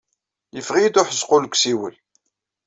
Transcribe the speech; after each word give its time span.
Iffeɣ-iyi-d 0.59 0.99
uḥezqul 1.01 1.43
seg 1.45 1.53
usiwel! 1.55 1.95